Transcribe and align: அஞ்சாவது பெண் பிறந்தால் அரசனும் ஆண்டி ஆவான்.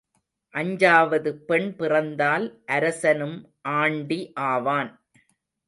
அஞ்சாவது 0.53 1.31
பெண் 1.47 1.67
பிறந்தால் 1.75 2.47
அரசனும் 2.65 3.37
ஆண்டி 3.75 4.19
ஆவான். 4.49 4.91